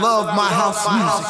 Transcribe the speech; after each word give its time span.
Love 0.00 0.26
my 0.34 0.48
house 0.48 0.86
music. 0.88 1.29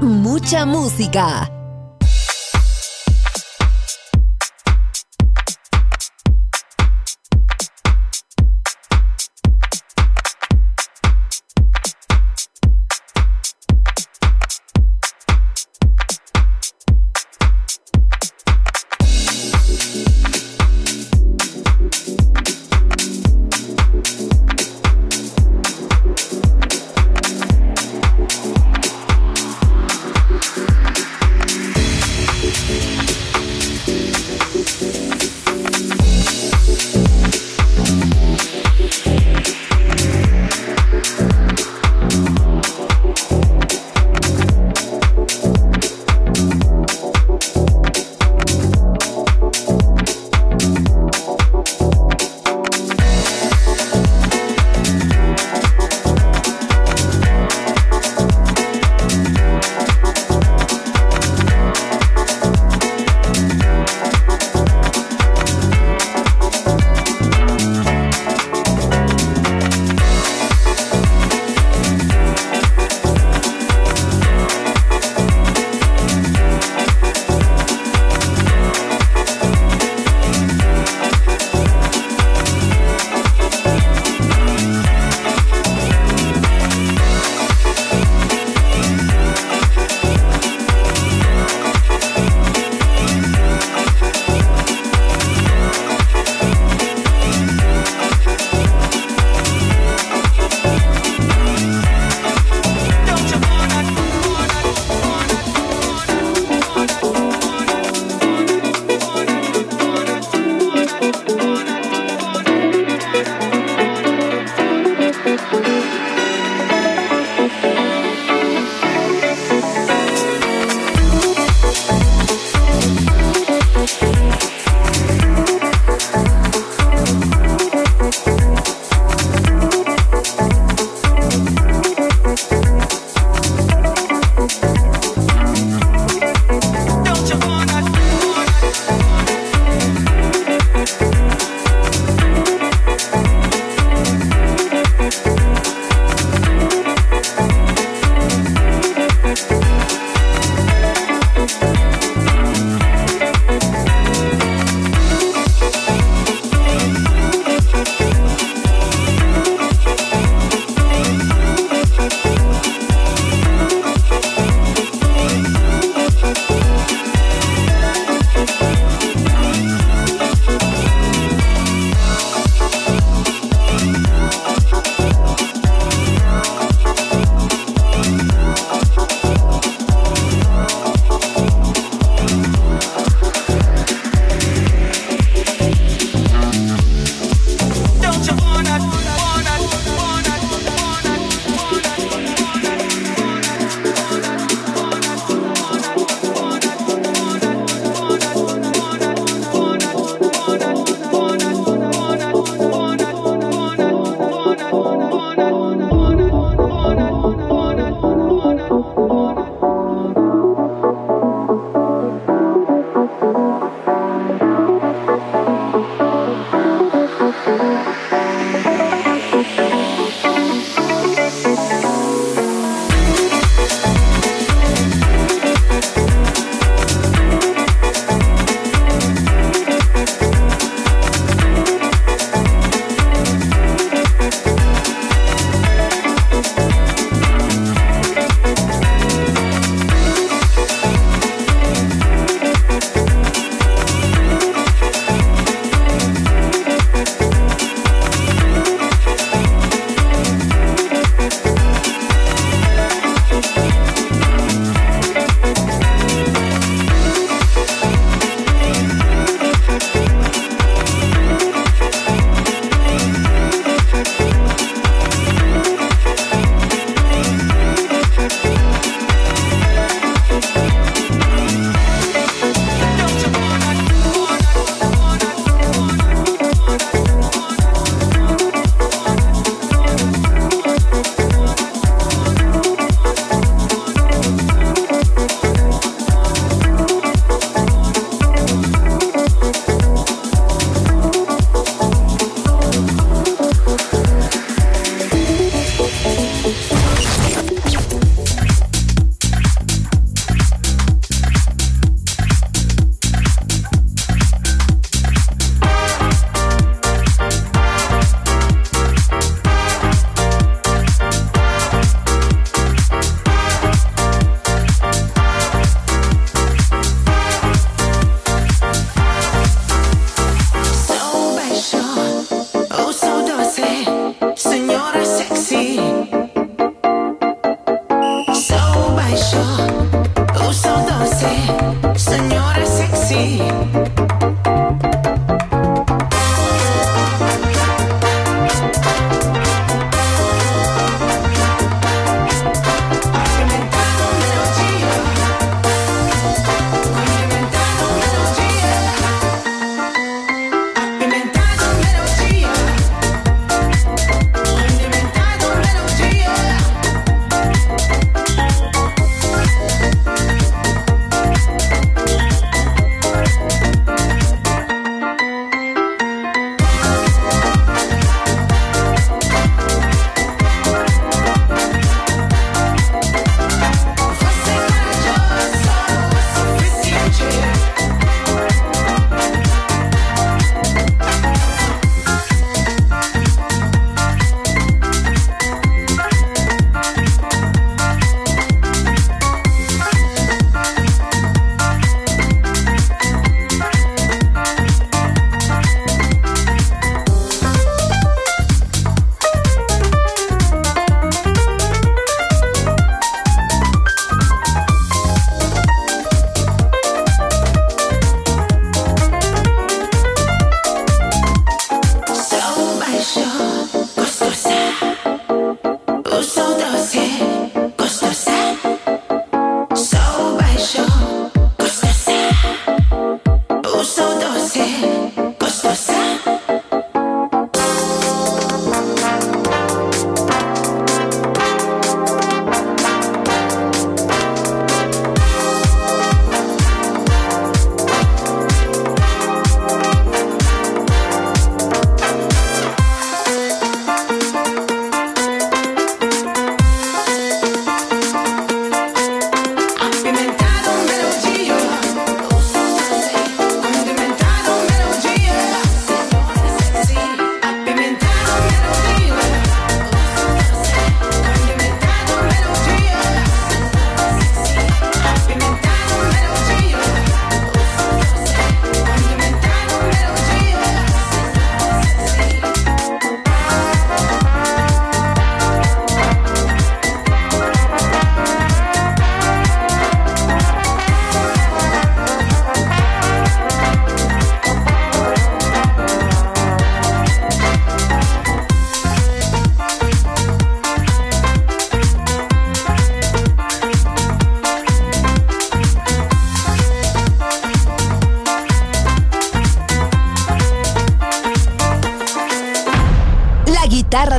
Mucha 0.00 0.64
música. 0.64 1.43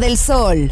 Del 0.05 0.17
sol. 0.17 0.71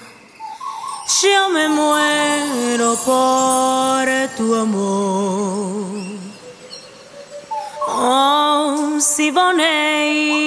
yo 1.19 1.49
me 1.49 1.67
muero 1.67 2.95
por 3.05 4.07
tu 4.37 4.55
amor. 4.55 5.91
Oh, 7.87 8.97
Siboney, 8.99 10.37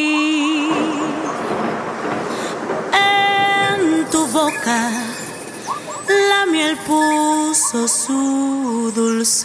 en 2.92 4.06
tu 4.10 4.26
boca 4.28 4.90
la 6.30 6.46
miel 6.46 6.76
puso 6.78 7.86
su 7.86 8.92
dulzor. 8.94 9.44